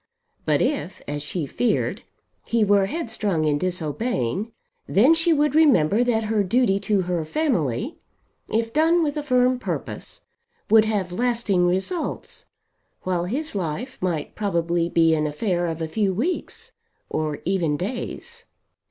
But 0.45 0.63
if, 0.63 0.99
as 1.07 1.21
she 1.21 1.45
feared, 1.45 2.01
he 2.47 2.63
were 2.63 2.87
headstrong 2.87 3.45
in 3.45 3.59
disobeying, 3.59 4.51
then 4.87 5.13
she 5.13 5.31
would 5.31 5.53
remember 5.53 6.03
that 6.03 6.23
her 6.23 6.41
duty 6.43 6.79
to 6.89 7.01
her 7.03 7.23
family, 7.23 7.99
if 8.51 8.73
done 8.73 9.03
with 9.03 9.15
a 9.15 9.21
firm 9.21 9.59
purpose, 9.59 10.21
would 10.71 10.85
have 10.85 11.11
lasting 11.11 11.67
results, 11.67 12.45
while 13.03 13.25
his 13.25 13.53
life 13.53 13.99
might 14.01 14.33
probably 14.33 14.89
be 14.89 15.13
an 15.13 15.27
affair 15.27 15.67
of 15.67 15.83
a 15.83 15.87
few 15.87 16.15
weeks, 16.15 16.71
or 17.07 17.37
even 17.45 17.77
days. 17.77 18.45